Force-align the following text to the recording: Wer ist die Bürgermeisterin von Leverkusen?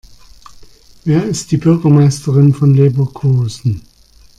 Wer 1.05 1.25
ist 1.25 1.51
die 1.51 1.57
Bürgermeisterin 1.57 2.55
von 2.55 2.73
Leverkusen? 2.73 3.83